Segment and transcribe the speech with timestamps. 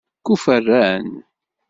[0.25, 1.05] Kuferran?